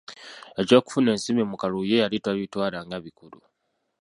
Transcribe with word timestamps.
Eby'okufuna 0.61 1.07
ensimbi 1.15 1.43
mu 1.49 1.55
kalulu 1.61 1.83
ye 1.91 2.01
yali 2.03 2.17
tabitwala 2.25 2.77
nga 2.85 2.97
bikulu. 3.03 3.39